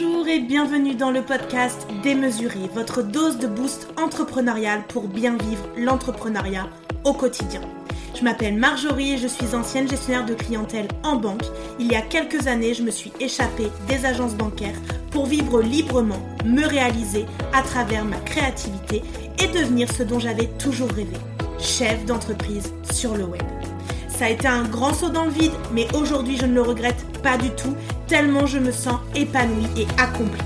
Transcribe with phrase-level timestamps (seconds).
[0.00, 5.68] Bonjour et bienvenue dans le podcast Démesuré, votre dose de boost entrepreneurial pour bien vivre
[5.76, 6.68] l'entrepreneuriat
[7.04, 7.60] au quotidien.
[8.14, 11.42] Je m'appelle Marjorie et je suis ancienne gestionnaire de clientèle en banque.
[11.80, 14.78] Il y a quelques années, je me suis échappée des agences bancaires
[15.10, 19.02] pour vivre librement, me réaliser à travers ma créativité
[19.42, 21.16] et devenir ce dont j'avais toujours rêvé,
[21.58, 23.42] chef d'entreprise sur le web.
[24.18, 27.04] Ça a été un grand saut dans le vide, mais aujourd'hui je ne le regrette
[27.22, 27.76] pas du tout,
[28.08, 30.42] tellement je me sens épanouie et accomplie.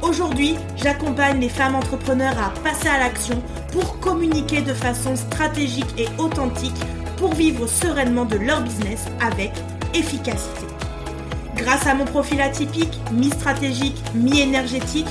[0.00, 6.06] Aujourd'hui, j'accompagne les femmes entrepreneurs à passer à l'action pour communiquer de façon stratégique et
[6.18, 6.80] authentique
[7.16, 9.50] pour vivre sereinement de leur business avec
[9.92, 10.66] efficacité.
[11.56, 15.08] Grâce à mon profil atypique, mi-stratégique, mi-énergétique,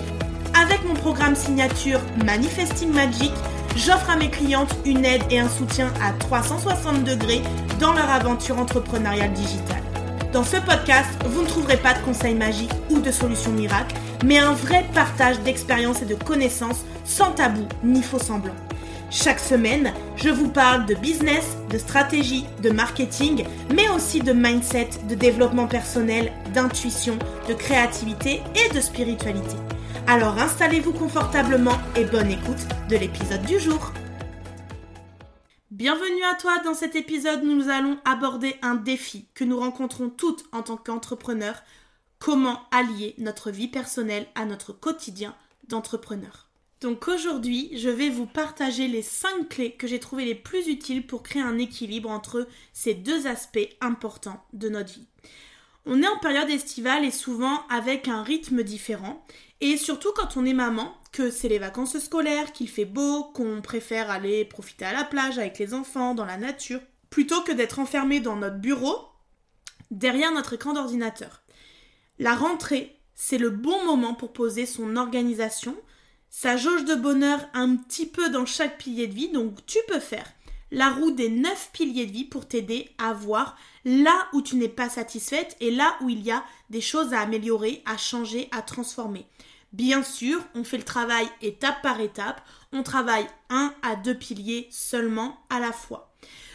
[0.58, 3.34] avec mon programme signature Manifesting Magic,
[3.76, 7.42] j'offre à mes clientes une aide et un soutien à 360 degrés
[7.80, 9.84] dans leur aventure entrepreneuriale digitale.
[10.34, 14.38] Dans ce podcast, vous ne trouverez pas de conseils magiques ou de solutions miracles, mais
[14.38, 18.54] un vrai partage d'expériences et de connaissances sans tabou ni faux semblant.
[19.12, 24.90] Chaque semaine, je vous parle de business, de stratégie, de marketing, mais aussi de mindset,
[25.10, 29.56] de développement personnel, d'intuition, de créativité et de spiritualité.
[30.12, 33.94] Alors installez-vous confortablement et bonne écoute de l'épisode du jour.
[35.70, 40.46] Bienvenue à toi, dans cet épisode nous allons aborder un défi que nous rencontrons toutes
[40.52, 41.62] en tant qu'entrepreneurs,
[42.18, 45.36] comment allier notre vie personnelle à notre quotidien
[45.68, 46.48] d'entrepreneur.
[46.82, 51.06] Donc aujourd'hui, je vais vous partager les 5 clés que j'ai trouvées les plus utiles
[51.06, 55.06] pour créer un équilibre entre ces deux aspects importants de notre vie.
[55.86, 59.24] On est en période estivale et souvent avec un rythme différent.
[59.62, 63.62] Et surtout quand on est maman, que c'est les vacances scolaires, qu'il fait beau, qu'on
[63.62, 67.80] préfère aller profiter à la plage avec les enfants, dans la nature, plutôt que d'être
[67.80, 69.10] enfermé dans notre bureau,
[69.92, 71.42] derrière notre écran d'ordinateur.
[72.20, 75.76] La rentrée, c'est le bon moment pour poser son organisation,
[76.30, 80.00] sa jauge de bonheur un petit peu dans chaque pilier de vie, donc tu peux
[80.00, 80.32] faire
[80.72, 84.70] la roue des neuf piliers de vie pour t'aider à voir là où tu n'es
[84.70, 88.62] pas satisfaite et là où il y a des choses à améliorer, à changer, à
[88.62, 89.26] transformer.
[89.72, 92.42] Bien sûr, on fait le travail étape par étape,
[92.74, 96.12] on travaille un à deux piliers seulement à la fois.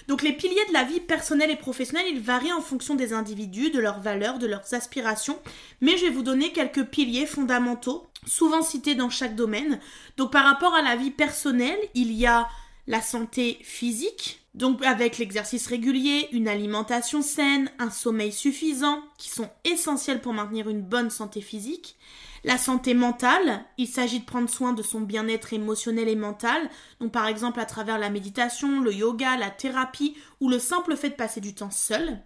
[0.08, 3.70] Donc les piliers de la vie personnelle et professionnelle, ils varient en fonction des individus,
[3.70, 5.38] de leurs valeurs, de leurs aspirations,
[5.80, 9.80] mais je vais vous donner quelques piliers fondamentaux, souvent cités dans chaque domaine.
[10.16, 12.48] Donc par rapport à la vie personnelle, il y a
[12.86, 19.50] la santé physique, donc avec l'exercice régulier, une alimentation saine, un sommeil suffisant, qui sont
[19.64, 21.96] essentiels pour maintenir une bonne santé physique.
[22.44, 26.68] La santé mentale, il s'agit de prendre soin de son bien-être émotionnel et mental,
[27.00, 31.08] donc par exemple à travers la méditation, le yoga, la thérapie ou le simple fait
[31.08, 32.20] de passer du temps seul.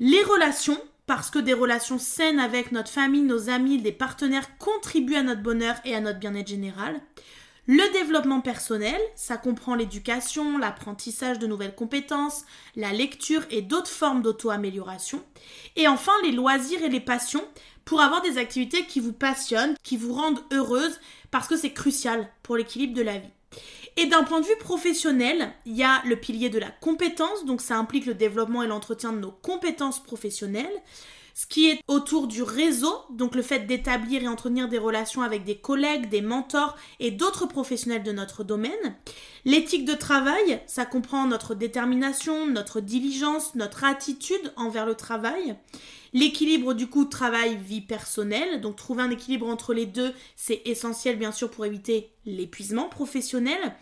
[0.00, 5.14] Les relations, parce que des relations saines avec notre famille, nos amis, des partenaires contribuent
[5.14, 7.00] à notre bonheur et à notre bien-être général.
[7.68, 12.44] Le développement personnel, ça comprend l'éducation, l'apprentissage de nouvelles compétences,
[12.76, 15.20] la lecture et d'autres formes d'auto-amélioration.
[15.74, 17.44] Et enfin, les loisirs et les passions
[17.84, 21.00] pour avoir des activités qui vous passionnent, qui vous rendent heureuse,
[21.32, 23.30] parce que c'est crucial pour l'équilibre de la vie.
[23.96, 27.60] Et d'un point de vue professionnel, il y a le pilier de la compétence, donc
[27.60, 30.82] ça implique le développement et l'entretien de nos compétences professionnelles
[31.36, 35.44] ce qui est autour du réseau, donc le fait d'établir et entretenir des relations avec
[35.44, 38.96] des collègues, des mentors et d'autres professionnels de notre domaine.
[39.44, 45.56] L'éthique de travail, ça comprend notre détermination, notre diligence, notre attitude envers le travail.
[46.14, 51.32] L'équilibre du coup travail-vie personnelle, donc trouver un équilibre entre les deux, c'est essentiel bien
[51.32, 53.74] sûr pour éviter l'épuisement professionnel.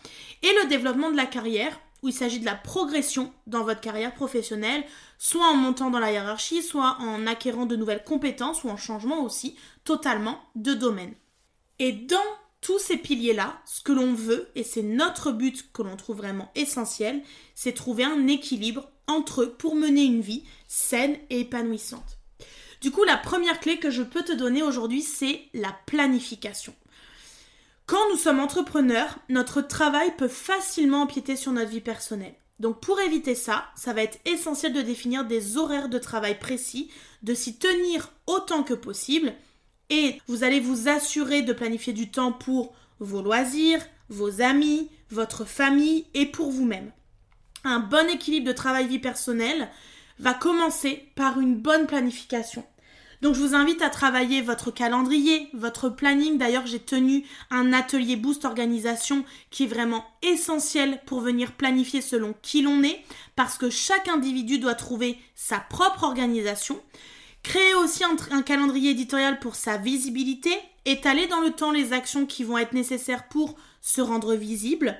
[0.42, 4.14] Et le développement de la carrière, où il s'agit de la progression dans votre carrière
[4.14, 4.84] professionnelle,
[5.18, 9.22] soit en montant dans la hiérarchie, soit en acquérant de nouvelles compétences ou en changement
[9.24, 11.14] aussi totalement de domaine.
[11.78, 12.18] Et dans
[12.60, 16.50] tous ces piliers-là, ce que l'on veut, et c'est notre but que l'on trouve vraiment
[16.54, 17.22] essentiel,
[17.54, 22.18] c'est trouver un équilibre entre eux pour mener une vie saine et épanouissante.
[22.82, 26.74] Du coup, la première clé que je peux te donner aujourd'hui, c'est la planification.
[27.86, 32.34] Quand nous sommes entrepreneurs, notre travail peut facilement empiéter sur notre vie personnelle.
[32.58, 36.90] Donc pour éviter ça, ça va être essentiel de définir des horaires de travail précis,
[37.22, 39.34] de s'y tenir autant que possible
[39.90, 45.44] et vous allez vous assurer de planifier du temps pour vos loisirs, vos amis, votre
[45.44, 46.90] famille et pour vous-même.
[47.64, 49.68] Un bon équilibre de travail-vie personnelle
[50.18, 52.64] va commencer par une bonne planification.
[53.24, 56.36] Donc je vous invite à travailler votre calendrier, votre planning.
[56.36, 62.34] D'ailleurs, j'ai tenu un atelier Boost Organisation qui est vraiment essentiel pour venir planifier selon
[62.42, 63.00] qui l'on est,
[63.34, 66.78] parce que chaque individu doit trouver sa propre organisation
[67.42, 70.50] Créer aussi un, calendrier éditorial pour sa visibilité,
[70.84, 74.98] étaler dans le temps les actions qui vont être nécessaires pour se rendre visible.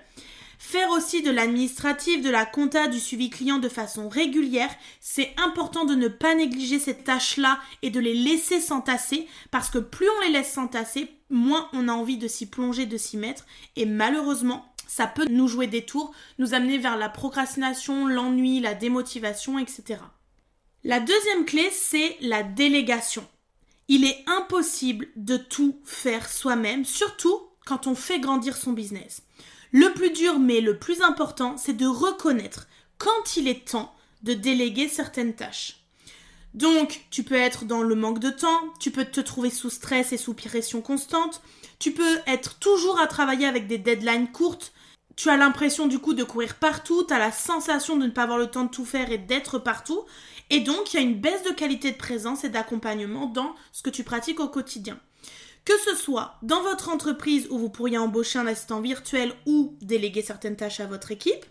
[0.66, 4.74] Faire aussi de l'administratif, de la compta, du suivi client de façon régulière.
[4.98, 9.78] C'est important de ne pas négliger ces tâches-là et de les laisser s'entasser parce que
[9.78, 13.44] plus on les laisse s'entasser, moins on a envie de s'y plonger, de s'y mettre.
[13.76, 18.74] Et malheureusement, ça peut nous jouer des tours, nous amener vers la procrastination, l'ennui, la
[18.74, 20.00] démotivation, etc.
[20.82, 23.24] La deuxième clé, c'est la délégation.
[23.88, 29.23] Il est impossible de tout faire soi-même, surtout quand on fait grandir son business.
[29.76, 33.92] Le plus dur, mais le plus important, c'est de reconnaître quand il est temps
[34.22, 35.80] de déléguer certaines tâches.
[36.54, 40.12] Donc, tu peux être dans le manque de temps, tu peux te trouver sous stress
[40.12, 41.42] et sous pression constante,
[41.80, 44.72] tu peux être toujours à travailler avec des deadlines courtes,
[45.16, 48.22] tu as l'impression du coup de courir partout, tu as la sensation de ne pas
[48.22, 50.04] avoir le temps de tout faire et d'être partout,
[50.50, 53.82] et donc il y a une baisse de qualité de présence et d'accompagnement dans ce
[53.82, 55.00] que tu pratiques au quotidien.
[55.64, 60.22] Que ce soit dans votre entreprise où vous pourriez embaucher un assistant virtuel ou déléguer
[60.22, 61.46] certaines tâches à votre équipe,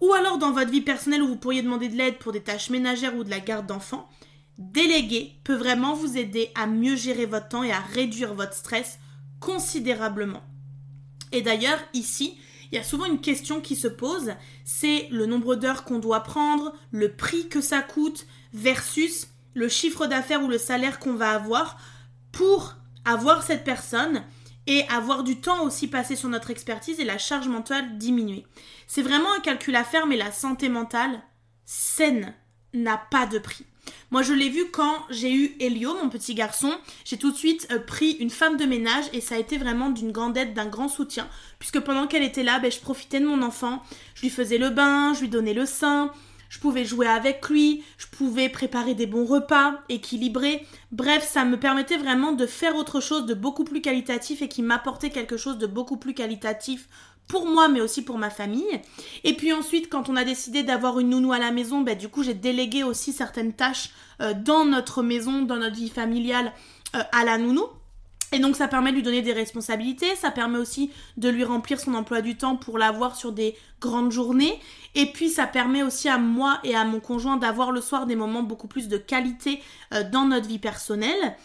[0.00, 2.70] ou alors dans votre vie personnelle où vous pourriez demander de l'aide pour des tâches
[2.70, 4.08] ménagères ou de la garde d'enfants,
[4.58, 8.98] déléguer peut vraiment vous aider à mieux gérer votre temps et à réduire votre stress
[9.40, 10.42] considérablement.
[11.32, 12.38] Et d'ailleurs, ici,
[12.70, 14.32] il y a souvent une question qui se pose,
[14.64, 20.06] c'est le nombre d'heures qu'on doit prendre, le prix que ça coûte, versus le chiffre
[20.06, 21.78] d'affaires ou le salaire qu'on va avoir
[22.32, 24.22] pour avoir cette personne
[24.66, 28.44] et avoir du temps aussi passé sur notre expertise et la charge mentale diminuer.
[28.86, 31.22] C'est vraiment un calcul à faire, mais la santé mentale
[31.64, 32.34] saine
[32.74, 33.64] n'a pas de prix.
[34.10, 36.72] Moi, je l'ai vu quand j'ai eu Elio, mon petit garçon.
[37.04, 39.90] J'ai tout de suite euh, pris une femme de ménage et ça a été vraiment
[39.90, 41.28] d'une grande aide, d'un grand soutien.
[41.58, 43.82] Puisque pendant qu'elle était là, ben, je profitais de mon enfant.
[44.14, 46.12] Je lui faisais le bain, je lui donnais le sein,
[46.48, 50.66] je pouvais jouer avec lui, je pouvais préparer des bons repas, équilibrés.
[50.92, 54.62] Bref, ça me permettait vraiment de faire autre chose de beaucoup plus qualitatif et qui
[54.62, 56.88] m'apportait quelque chose de beaucoup plus qualitatif
[57.28, 58.80] pour moi mais aussi pour ma famille.
[59.24, 62.08] Et puis ensuite quand on a décidé d'avoir une nounou à la maison, bah, du
[62.08, 63.90] coup j'ai délégué aussi certaines tâches
[64.20, 66.52] euh, dans notre maison, dans notre vie familiale
[66.94, 67.66] euh, à la nounou.
[68.32, 71.78] Et donc ça permet de lui donner des responsabilités, ça permet aussi de lui remplir
[71.78, 74.58] son emploi du temps pour l'avoir sur des grandes journées.
[74.94, 78.16] Et puis ça permet aussi à moi et à mon conjoint d'avoir le soir des
[78.16, 79.60] moments beaucoup plus de qualité
[79.94, 81.36] euh, dans notre vie personnelle.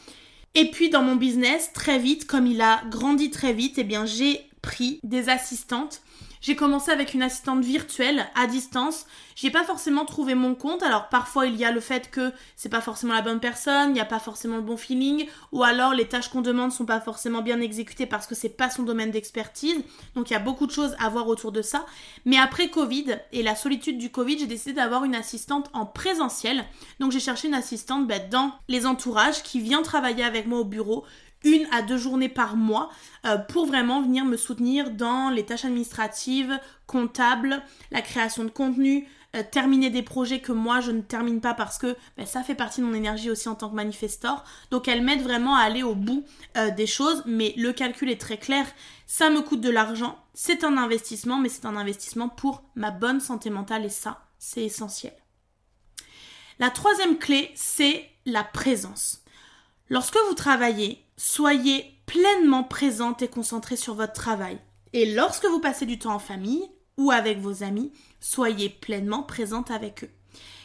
[0.56, 4.06] Et puis dans mon business, très vite, comme il a grandi très vite, eh bien
[4.06, 6.02] j'ai pris des assistantes.
[6.42, 9.06] J'ai commencé avec une assistante virtuelle à distance.
[9.36, 10.82] J'ai pas forcément trouvé mon compte.
[10.82, 13.94] Alors parfois il y a le fait que c'est pas forcément la bonne personne, il
[13.94, 17.00] n'y a pas forcément le bon feeling, ou alors les tâches qu'on demande sont pas
[17.00, 19.84] forcément bien exécutées parce que c'est pas son domaine d'expertise.
[20.16, 21.86] Donc il y a beaucoup de choses à voir autour de ça.
[22.26, 26.66] Mais après Covid et la solitude du Covid, j'ai décidé d'avoir une assistante en présentiel.
[27.00, 30.66] Donc j'ai cherché une assistante bah, dans les entourages qui vient travailler avec moi au
[30.66, 31.06] bureau
[31.44, 32.90] une à deux journées par mois
[33.26, 37.62] euh, pour vraiment venir me soutenir dans les tâches administratives, comptables,
[37.92, 41.78] la création de contenu, euh, terminer des projets que moi je ne termine pas parce
[41.78, 44.44] que ben, ça fait partie de mon énergie aussi en tant que manifestor.
[44.72, 46.26] Donc elle m'aide vraiment à aller au bout
[46.58, 48.66] euh, des choses, mais le calcul est très clair.
[49.08, 53.22] Ça me coûte de l'argent, c'est un investissement, mais c'est un investissement pour ma bonne
[53.22, 55.14] santé mentale et ça, c'est essentiel.
[56.60, 59.24] La troisième clé, c'est la présence.
[59.90, 64.58] Lorsque vous travaillez, soyez pleinement présente et concentrée sur votre travail.
[64.92, 66.64] Et lorsque vous passez du temps en famille
[66.98, 70.10] ou avec vos amis, soyez pleinement présente avec eux.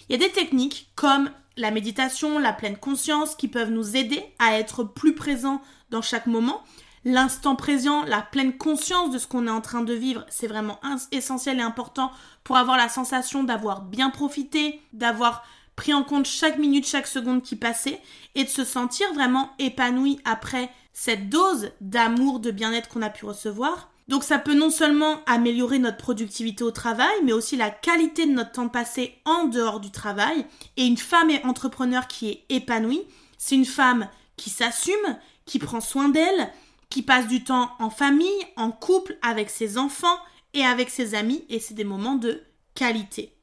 [0.08, 4.24] Il y a des techniques comme la méditation, la pleine conscience qui peuvent nous aider
[4.38, 5.60] à être plus présents
[5.90, 6.64] dans chaque moment.
[7.04, 10.80] L'instant présent, la pleine conscience de ce qu'on est en train de vivre, c'est vraiment
[11.12, 12.10] essentiel et important
[12.44, 15.44] pour avoir la sensation d'avoir bien profité, d'avoir
[15.76, 18.00] pris en compte chaque minute, chaque seconde qui passait
[18.34, 23.26] et de se sentir vraiment épanoui après cette dose d'amour, de bien-être qu'on a pu
[23.26, 23.90] recevoir.
[24.08, 28.32] Donc ça peut non seulement améliorer notre productivité au travail, mais aussi la qualité de
[28.32, 30.46] notre temps passé en dehors du travail.
[30.76, 33.02] Et une femme et entrepreneur qui est épanouie,
[33.36, 36.50] c'est une femme qui s'assume, qui prend soin d'elle,
[36.88, 40.18] qui passe du temps en famille, en couple, avec ses enfants
[40.54, 42.42] et avec ses amis, et c'est des moments de
[42.74, 43.35] qualité.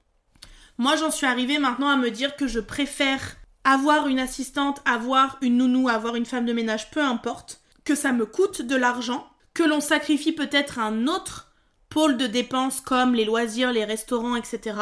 [0.78, 5.38] Moi, j'en suis arrivée maintenant à me dire que je préfère avoir une assistante, avoir
[5.42, 9.28] une nounou, avoir une femme de ménage, peu importe, que ça me coûte de l'argent,
[9.54, 11.54] que l'on sacrifie peut-être un autre
[11.90, 14.78] pôle de dépenses comme les loisirs, les restaurants, etc.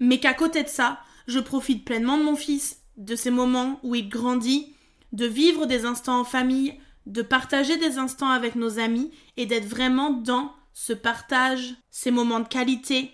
[0.00, 3.94] Mais qu'à côté de ça, je profite pleinement de mon fils, de ces moments où
[3.94, 4.74] il grandit,
[5.12, 6.74] de vivre des instants en famille,
[7.06, 12.40] de partager des instants avec nos amis et d'être vraiment dans ce partage, ces moments
[12.40, 13.12] de qualité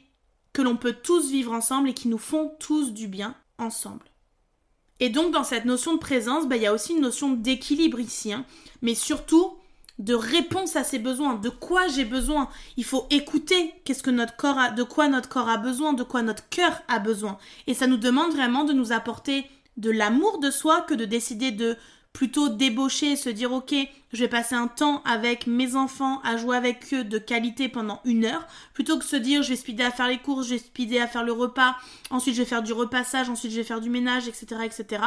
[0.54, 4.06] que l'on peut tous vivre ensemble et qui nous font tous du bien ensemble.
[5.00, 8.00] Et donc dans cette notion de présence, bah, il y a aussi une notion d'équilibre
[8.00, 8.46] ici, hein.
[8.80, 9.58] mais surtout
[9.98, 12.48] de réponse à ses besoins, de quoi j'ai besoin?
[12.76, 16.02] Il faut écouter qu'est-ce que notre corps a, de quoi notre corps a besoin, de
[16.02, 17.38] quoi notre cœur a besoin.
[17.66, 19.44] Et ça nous demande vraiment de nous apporter
[19.76, 21.76] de l'amour de soi que de décider de
[22.14, 23.74] plutôt débaucher se dire ok,
[24.12, 28.00] je vais passer un temps avec mes enfants à jouer avec eux de qualité pendant
[28.04, 30.58] une heure, plutôt que se dire je vais speeder à faire les courses, je vais
[30.58, 31.76] speeder à faire le repas,
[32.10, 34.46] ensuite je vais faire du repassage, ensuite je vais faire du ménage, etc.
[34.64, 35.02] etc.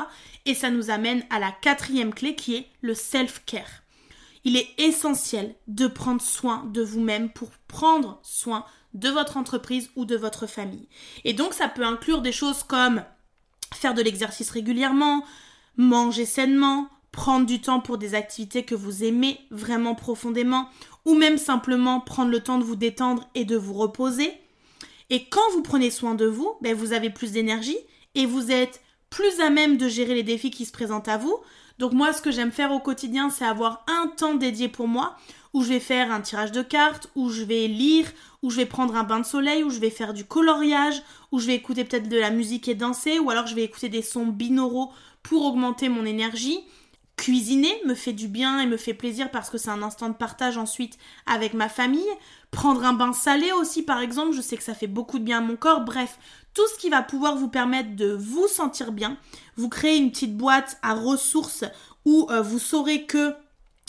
[0.45, 3.83] Et ça nous amène à la quatrième clé qui est le self-care.
[4.43, 10.03] Il est essentiel de prendre soin de vous-même pour prendre soin de votre entreprise ou
[10.03, 10.89] de votre famille.
[11.23, 13.01] Et donc ça peut inclure des choses comme
[13.73, 15.23] faire de l'exercice régulièrement,
[15.77, 20.69] manger sainement, prendre du temps pour des activités que vous aimez vraiment profondément,
[21.03, 24.31] ou même simplement prendre le temps de vous détendre et de vous reposer.
[25.09, 27.77] Et quand vous prenez soin de vous, ben vous avez plus d'énergie
[28.13, 31.36] et vous êtes plus à même de gérer les défis qui se présentent à vous.
[31.79, 35.15] Donc moi, ce que j'aime faire au quotidien, c'est avoir un temps dédié pour moi,
[35.55, 38.05] où je vais faire un tirage de cartes, où je vais lire,
[38.43, 41.39] où je vais prendre un bain de soleil, où je vais faire du coloriage, où
[41.39, 44.03] je vais écouter peut-être de la musique et danser, ou alors je vais écouter des
[44.03, 44.91] sons binauraux
[45.24, 46.59] pour augmenter mon énergie.
[47.17, 50.13] Cuisiner me fait du bien et me fait plaisir parce que c'est un instant de
[50.13, 52.07] partage ensuite avec ma famille.
[52.51, 55.39] Prendre un bain salé aussi par exemple, je sais que ça fait beaucoup de bien
[55.39, 55.81] à mon corps.
[55.81, 56.19] Bref,
[56.53, 59.17] tout ce qui va pouvoir vous permettre de vous sentir bien.
[59.57, 61.65] Vous créez une petite boîte à ressources
[62.05, 63.33] où euh, vous saurez que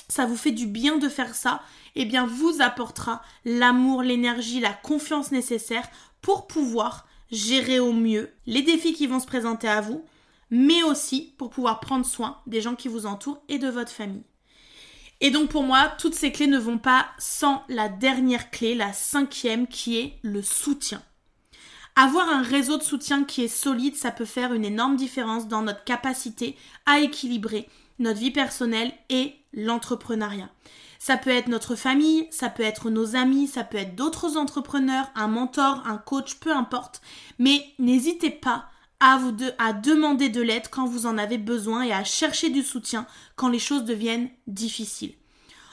[0.09, 1.61] ça vous fait du bien de faire ça,
[1.95, 5.87] eh bien vous apportera l'amour, l'énergie, la confiance nécessaire
[6.23, 10.03] pour pouvoir gérer au mieux les défis qui vont se présenter à vous,
[10.51, 14.25] mais aussi pour pouvoir prendre soin des gens qui vous entourent et de votre famille.
[15.21, 18.93] Et donc pour moi, toutes ces clés ne vont pas sans la dernière clé, la
[18.93, 21.03] cinquième, qui est le soutien.
[21.97, 25.63] Avoir un réseau de soutien qui est solide, ça peut faire une énorme différence dans
[25.63, 30.51] notre capacité à équilibrer notre vie personnelle et l'entrepreneuriat.
[31.01, 35.11] Ça peut être notre famille, ça peut être nos amis, ça peut être d'autres entrepreneurs,
[35.17, 37.01] un mentor, un coach, peu importe.
[37.41, 38.69] Mais n'hésitez pas
[39.01, 42.63] à vous à demander de l'aide quand vous en avez besoin et à chercher du
[42.63, 45.15] soutien quand les choses deviennent difficiles.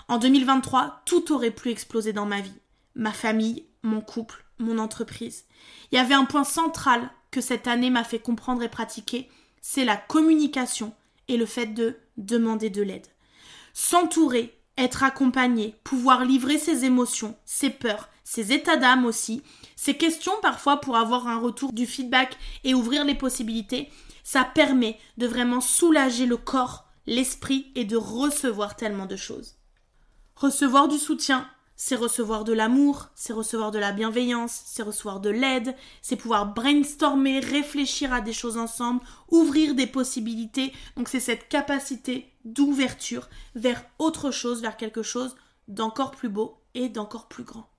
[0.08, 2.62] En 2023, tout aurait pu exploser dans ma vie.
[2.94, 5.46] Ma famille, mon couple, mon entreprise.
[5.92, 9.30] Il y avait un point central que cette année m'a fait comprendre et pratiquer,
[9.62, 10.94] c'est la communication
[11.28, 13.08] et le fait de demander de l'aide.
[13.74, 19.44] S'entourer, être accompagné, pouvoir livrer ses émotions, ses peurs, ses états d'âme aussi,
[19.78, 23.90] ces questions parfois pour avoir un retour du feedback et ouvrir les possibilités,
[24.24, 29.56] ça permet de vraiment soulager le corps, l'esprit et de recevoir tellement de choses.
[30.36, 35.30] Recevoir du soutien, c'est recevoir de l'amour, c'est recevoir de la bienveillance, c'est recevoir de
[35.30, 40.74] l'aide, c'est pouvoir brainstormer, réfléchir à des choses ensemble, ouvrir des possibilités.
[40.98, 45.36] Donc c'est cette capacité d'ouverture vers autre chose, vers quelque chose
[45.68, 47.70] d'encore plus beau et d'encore plus grand.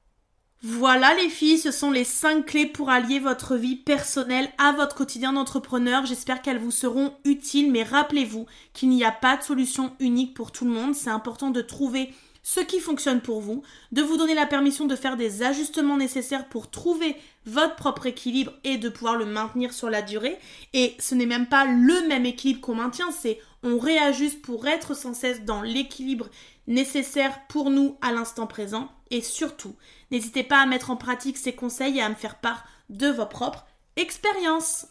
[0.63, 4.97] Voilà les filles, ce sont les 5 clés pour allier votre vie personnelle à votre
[4.97, 6.07] quotidien d'entrepreneur.
[6.07, 10.53] J'espère qu'elles vous seront utiles, mais rappelez-vous qu'il n'y a pas de solution unique pour
[10.53, 10.95] tout le monde.
[10.95, 12.11] C'est important de trouver
[12.43, 16.49] ce qui fonctionne pour vous, de vous donner la permission de faire des ajustements nécessaires
[16.49, 20.39] pour trouver votre propre équilibre et de pouvoir le maintenir sur la durée.
[20.73, 24.95] Et ce n'est même pas le même équilibre qu'on maintient, c'est on réajuste pour être
[24.95, 26.29] sans cesse dans l'équilibre
[26.67, 28.89] nécessaire pour nous à l'instant présent.
[29.11, 29.75] Et surtout,
[30.11, 33.27] n'hésitez pas à mettre en pratique ces conseils et à me faire part de vos
[33.27, 34.87] propres expériences.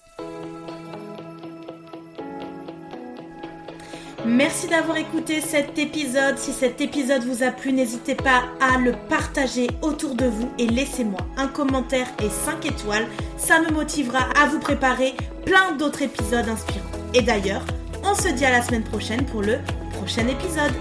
[4.25, 6.39] Merci d'avoir écouté cet épisode.
[6.39, 10.65] Si cet épisode vous a plu, n'hésitez pas à le partager autour de vous et
[10.65, 13.07] laissez-moi un commentaire et 5 étoiles.
[13.37, 15.13] Ça me motivera à vous préparer
[15.45, 16.85] plein d'autres épisodes inspirants.
[17.13, 17.63] Et d'ailleurs,
[18.03, 19.59] on se dit à la semaine prochaine pour le
[19.93, 20.73] prochain épisode.